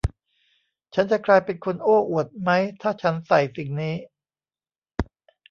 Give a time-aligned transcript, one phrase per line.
[0.93, 3.95] ฉันจะกลายเป็นคนโอ้อวดมั้ยถ้าฉันใส่สิ่งนี้